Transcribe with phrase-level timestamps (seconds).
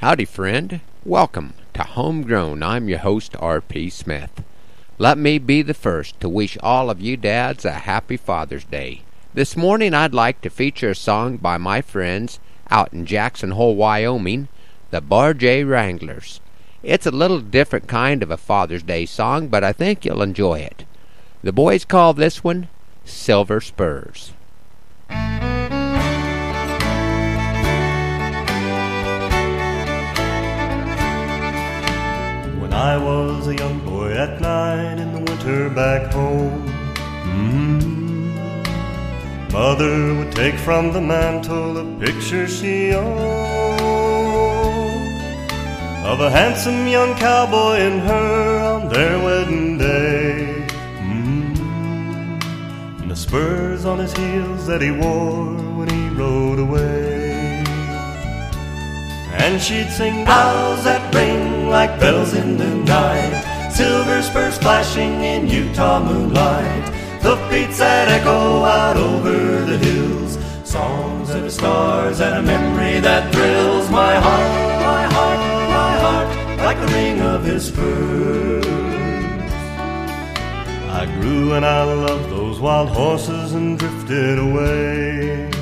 [0.00, 0.80] Howdy, friend.
[1.04, 2.62] Welcome to Homegrown.
[2.62, 3.90] I'm your host, R.P.
[3.90, 4.42] Smith.
[4.96, 9.02] Let me be the first to wish all of you dads a happy Father's Day.
[9.34, 12.40] This morning I'd like to feature a song by my friends
[12.70, 14.48] out in Jackson Hole, Wyoming,
[14.90, 16.40] the Bar J Wranglers.
[16.82, 20.60] It's a little different kind of a Father's Day song, but I think you'll enjoy
[20.60, 20.86] it.
[21.42, 22.68] The boys call this one
[23.04, 24.32] Silver Spurs.
[33.50, 36.64] A young boy at night in the winter back home,
[37.24, 38.32] mm,
[39.52, 43.80] Mother would take from the mantel a picture she owned
[46.06, 50.66] of a handsome young cowboy and her on their wedding day.
[50.98, 52.40] Mm,
[53.00, 57.64] and the spurs on his heels that he wore when he rode away.
[59.42, 65.46] And she'd sing bells that ring like bells in the night, silver spurs flashing in
[65.46, 66.86] Utah moonlight,
[67.22, 72.98] The hoofbeats that echo out over the hills, songs and the stars and a memory
[73.00, 74.50] that thrills my heart,
[74.90, 75.40] my heart,
[75.78, 78.66] my heart, like the ring of his spurs.
[81.00, 85.59] I grew and I loved those wild horses and drifted away.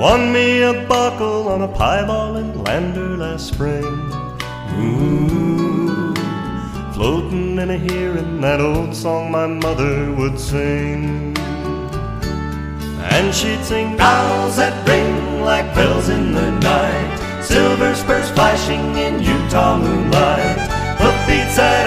[0.00, 3.84] Won me a buckle on a piebald in Lander last spring.
[4.80, 6.14] Ooh,
[6.94, 11.36] floating in a hearing that old song my mother would sing.
[13.12, 19.20] And she'd sing bells that ring like bells in the night, silver spurs flashing in
[19.20, 20.56] Utah moonlight,
[20.96, 21.79] hoofbeats that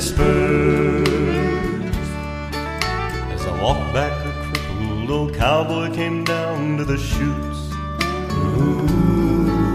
[0.00, 1.08] spurs.
[3.34, 7.60] As I walked back, a crippled old cowboy came down to the chutes.
[8.32, 9.74] Ooh,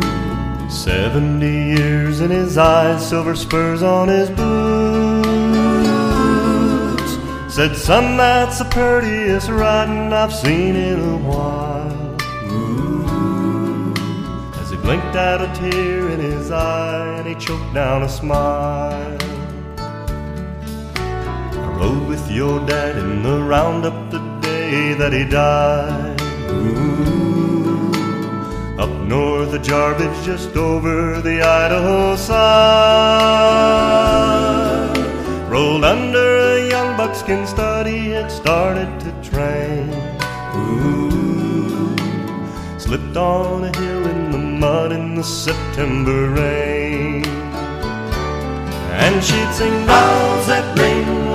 [0.69, 5.33] Seventy years in his eyes, silver spurs on his boots.
[7.53, 12.17] Said, son, that's the prettiest riding I've seen in a while.
[12.51, 13.93] Ooh.
[14.59, 19.42] As he blinked out a tear in his eye and he choked down a smile.
[21.83, 26.21] Rode with your dad in the roundup the day that he died.
[26.49, 27.91] Ooh.
[28.79, 32.37] Up north of Jarvis, just over the Idaho side.
[35.51, 39.89] Rolled under a young buckskin stud, he had started to train.
[40.55, 41.97] Ooh.
[42.79, 47.25] Slipped on a hill in the mud in the September rain.
[49.03, 50.03] And she'd sing that
[50.47, 50.62] ring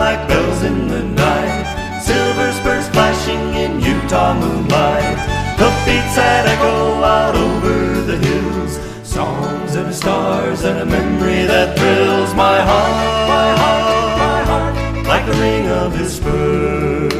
[0.08, 5.18] like bells in the night, silver spurs flashing in Utah moonlight,
[5.60, 6.76] hoofbeats that echo
[7.16, 8.72] out over the hills,
[9.06, 12.96] songs and stars and a memory that thrills my heart,
[13.34, 13.84] my heart,
[14.26, 14.74] my heart,
[15.12, 17.12] like the ring of his spurs.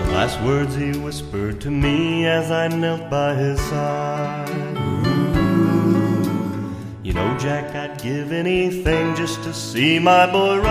[0.00, 4.69] The last words he whispered to me as I knelt by his side.
[7.40, 10.70] Jack, I'd give anything just to see my boy ride.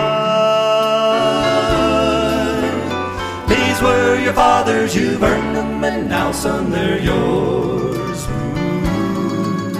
[3.48, 8.24] These were your father's, you've earned them, and now, son, they're yours.
[8.28, 9.72] Ooh.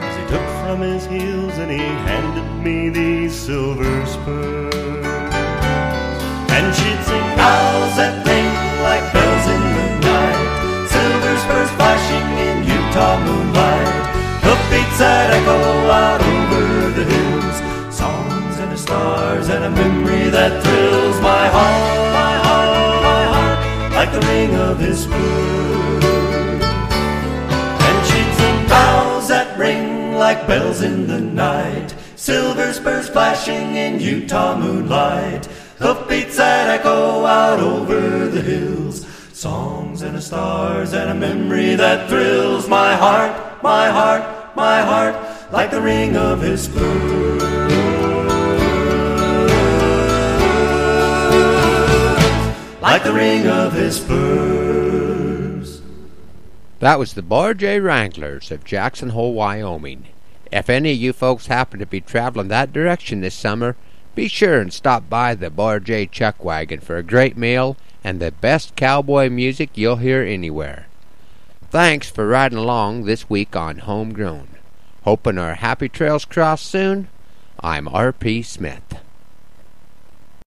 [0.00, 4.57] As he took from his heels and he handed me these silver spurs.
[24.08, 26.04] Like the ring of his spurs.
[27.80, 34.00] And she'd sing bells that ring like bells in the night, silver spurs flashing in
[34.00, 35.46] Utah moonlight,
[35.78, 42.08] hoofbeats that echo out over the hills, songs and the stars and a memory that
[42.08, 47.47] thrills my heart, my heart, my heart, like the ring of his spurs.
[52.80, 55.82] Like the ring of his spurs.
[56.78, 60.06] That was the Bar J Wranglers of Jackson Hole, Wyoming.
[60.52, 63.74] If any of you folks happen to be traveling that direction this summer,
[64.14, 68.20] be sure and stop by the Bar J Chuck Wagon for a great meal and
[68.20, 70.86] the best cowboy music you'll hear anywhere.
[71.70, 74.48] Thanks for riding along this week on Homegrown.
[75.02, 77.08] Hoping our happy trails cross soon.
[77.60, 78.42] I'm R.P.
[78.42, 79.00] Smith.